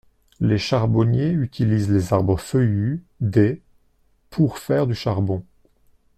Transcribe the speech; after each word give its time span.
Les 0.39 0.57
charbonniers 0.57 1.29
utilisent 1.29 1.91
les 1.91 2.11
arbres 2.11 2.39
feuillus 2.39 3.03
des' 3.19 3.61
pour 4.31 4.57
faire 4.57 4.87
du 4.87 4.95
charbon. 4.95 5.45